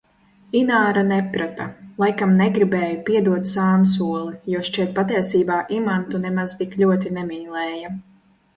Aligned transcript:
Ināra 0.59 1.01
neprata, 1.09 1.67
laikam 2.03 2.33
negribēja 2.39 2.95
piedot 3.11 3.51
sānsoli, 3.53 4.35
jo 4.55 4.63
šķiet 4.73 4.97
patiesībā 4.97 5.61
Imantu 5.79 6.25
nemaz 6.27 6.59
tik 6.63 6.77
ļoti 6.85 7.17
nemīlēja. 7.21 7.97